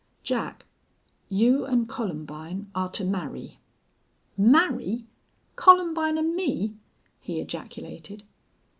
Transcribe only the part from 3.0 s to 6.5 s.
marry." "Marry! Columbine and